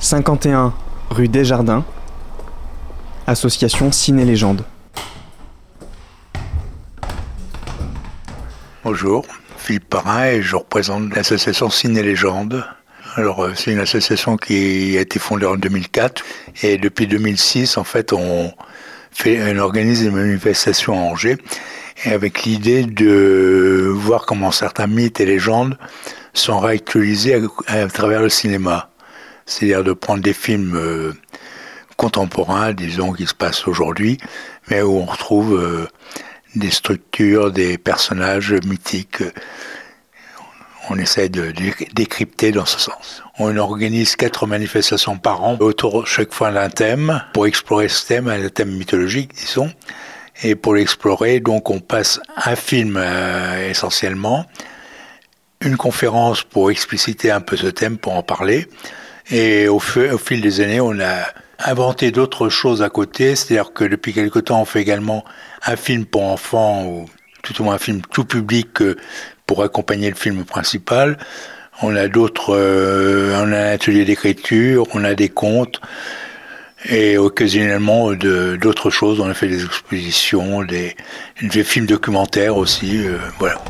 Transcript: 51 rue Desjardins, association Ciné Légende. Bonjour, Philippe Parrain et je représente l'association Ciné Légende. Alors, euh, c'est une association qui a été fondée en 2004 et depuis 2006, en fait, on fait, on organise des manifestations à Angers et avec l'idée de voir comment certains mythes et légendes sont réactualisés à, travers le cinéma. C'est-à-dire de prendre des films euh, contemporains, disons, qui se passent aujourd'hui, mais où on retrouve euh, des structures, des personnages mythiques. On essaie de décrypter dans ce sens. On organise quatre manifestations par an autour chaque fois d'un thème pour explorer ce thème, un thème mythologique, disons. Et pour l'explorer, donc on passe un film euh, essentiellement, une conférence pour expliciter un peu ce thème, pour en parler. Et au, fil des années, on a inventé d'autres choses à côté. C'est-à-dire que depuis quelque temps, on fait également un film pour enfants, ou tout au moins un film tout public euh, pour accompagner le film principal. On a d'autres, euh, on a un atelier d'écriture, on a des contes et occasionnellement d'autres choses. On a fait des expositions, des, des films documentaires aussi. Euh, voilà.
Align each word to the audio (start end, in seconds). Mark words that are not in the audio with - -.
51 0.00 0.72
rue 1.10 1.28
Desjardins, 1.28 1.84
association 3.26 3.92
Ciné 3.92 4.24
Légende. 4.24 4.64
Bonjour, 8.82 9.26
Philippe 9.58 9.90
Parrain 9.90 10.24
et 10.24 10.42
je 10.42 10.56
représente 10.56 11.14
l'association 11.14 11.68
Ciné 11.68 12.02
Légende. 12.02 12.64
Alors, 13.14 13.44
euh, 13.44 13.52
c'est 13.54 13.72
une 13.72 13.78
association 13.78 14.38
qui 14.38 14.96
a 14.96 15.02
été 15.02 15.18
fondée 15.18 15.44
en 15.44 15.56
2004 15.56 16.24
et 16.62 16.78
depuis 16.78 17.06
2006, 17.06 17.76
en 17.76 17.84
fait, 17.84 18.14
on 18.14 18.54
fait, 19.10 19.52
on 19.52 19.58
organise 19.58 20.02
des 20.02 20.10
manifestations 20.10 20.94
à 20.94 21.02
Angers 21.02 21.36
et 22.06 22.12
avec 22.12 22.44
l'idée 22.44 22.84
de 22.84 23.92
voir 23.94 24.24
comment 24.24 24.50
certains 24.50 24.86
mythes 24.86 25.20
et 25.20 25.26
légendes 25.26 25.76
sont 26.32 26.58
réactualisés 26.58 27.38
à, 27.66 27.86
travers 27.88 28.22
le 28.22 28.30
cinéma. 28.30 28.89
C'est-à-dire 29.50 29.82
de 29.82 29.92
prendre 29.92 30.22
des 30.22 30.32
films 30.32 30.76
euh, 30.76 31.12
contemporains, 31.96 32.72
disons, 32.72 33.12
qui 33.12 33.26
se 33.26 33.34
passent 33.34 33.66
aujourd'hui, 33.66 34.16
mais 34.68 34.80
où 34.80 34.92
on 34.92 35.04
retrouve 35.04 35.60
euh, 35.60 35.88
des 36.54 36.70
structures, 36.70 37.50
des 37.50 37.76
personnages 37.76 38.54
mythiques. 38.64 39.24
On 40.88 40.98
essaie 40.98 41.28
de 41.28 41.52
décrypter 41.92 42.52
dans 42.52 42.64
ce 42.64 42.78
sens. 42.78 43.24
On 43.38 43.56
organise 43.56 44.14
quatre 44.14 44.46
manifestations 44.46 45.18
par 45.18 45.42
an 45.42 45.56
autour 45.58 46.06
chaque 46.06 46.32
fois 46.32 46.52
d'un 46.52 46.70
thème 46.70 47.22
pour 47.32 47.46
explorer 47.46 47.88
ce 47.88 48.06
thème, 48.06 48.28
un 48.28 48.48
thème 48.48 48.70
mythologique, 48.70 49.34
disons. 49.34 49.72
Et 50.44 50.54
pour 50.54 50.74
l'explorer, 50.74 51.40
donc 51.40 51.70
on 51.70 51.80
passe 51.80 52.20
un 52.36 52.56
film 52.56 52.96
euh, 52.96 53.68
essentiellement, 53.68 54.46
une 55.60 55.76
conférence 55.76 56.44
pour 56.44 56.70
expliciter 56.70 57.32
un 57.32 57.40
peu 57.40 57.56
ce 57.56 57.66
thème, 57.66 57.98
pour 57.98 58.14
en 58.14 58.22
parler. 58.22 58.68
Et 59.30 59.68
au, 59.68 59.78
fil 59.78 60.40
des 60.40 60.60
années, 60.60 60.80
on 60.80 60.98
a 61.00 61.24
inventé 61.58 62.10
d'autres 62.10 62.48
choses 62.48 62.82
à 62.82 62.88
côté. 62.88 63.36
C'est-à-dire 63.36 63.72
que 63.72 63.84
depuis 63.84 64.12
quelque 64.12 64.38
temps, 64.38 64.60
on 64.60 64.64
fait 64.64 64.80
également 64.80 65.24
un 65.66 65.76
film 65.76 66.04
pour 66.06 66.24
enfants, 66.24 66.84
ou 66.84 67.06
tout 67.42 67.60
au 67.60 67.64
moins 67.64 67.74
un 67.74 67.78
film 67.78 68.02
tout 68.10 68.24
public 68.24 68.82
euh, 68.82 68.96
pour 69.46 69.62
accompagner 69.62 70.08
le 70.08 70.16
film 70.16 70.44
principal. 70.44 71.18
On 71.82 71.96
a 71.96 72.08
d'autres, 72.08 72.54
euh, 72.54 73.34
on 73.42 73.52
a 73.52 73.58
un 73.58 73.72
atelier 73.72 74.04
d'écriture, 74.04 74.86
on 74.94 75.04
a 75.04 75.14
des 75.14 75.28
contes 75.28 75.80
et 76.88 77.18
occasionnellement 77.18 78.12
d'autres 78.12 78.90
choses. 78.90 79.20
On 79.20 79.28
a 79.28 79.34
fait 79.34 79.48
des 79.48 79.64
expositions, 79.64 80.62
des, 80.62 80.96
des 81.42 81.64
films 81.64 81.86
documentaires 81.86 82.56
aussi. 82.56 83.06
Euh, 83.06 83.18
voilà. 83.38 83.62